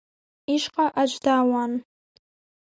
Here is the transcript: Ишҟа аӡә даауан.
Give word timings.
Ишҟа 0.53 0.85
аӡә 1.01 1.17
даауан. 1.23 1.71